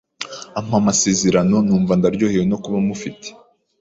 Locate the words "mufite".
2.87-3.27